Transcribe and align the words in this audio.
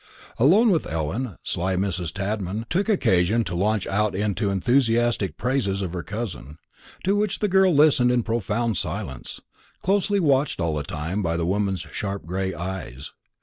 Alone 0.39 0.71
with 0.71 0.87
Ellen, 0.87 1.37
sly 1.43 1.75
Mrs. 1.75 2.11
Tadman 2.11 2.65
took 2.71 2.89
occasion 2.89 3.43
to 3.43 3.53
launch 3.53 3.85
out 3.85 4.15
into 4.15 4.49
enthusiastic 4.49 5.37
praises 5.37 5.83
of 5.83 5.93
her 5.93 6.01
cousin; 6.01 6.57
to 7.03 7.15
which 7.15 7.37
the 7.37 7.47
girl 7.47 7.71
listened 7.71 8.11
in 8.11 8.23
profound 8.23 8.77
silence, 8.77 9.41
closely 9.83 10.19
watched 10.19 10.59
all 10.59 10.73
the 10.75 10.81
time 10.81 11.21
by 11.21 11.37
the 11.37 11.45
woman's 11.45 11.85
sharp 11.91 12.25
gray 12.25 12.51
eyes. 12.51 13.11